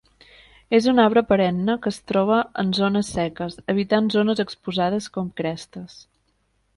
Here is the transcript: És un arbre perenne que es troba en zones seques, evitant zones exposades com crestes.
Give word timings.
És 0.75 0.85
un 0.91 0.99
arbre 1.01 1.21
perenne 1.31 1.75
que 1.83 1.91
es 1.95 1.99
troba 2.11 2.39
en 2.63 2.71
zones 2.79 3.11
seques, 3.17 3.57
evitant 3.75 4.09
zones 4.15 4.41
exposades 4.45 5.11
com 5.19 5.29
crestes. 5.43 5.99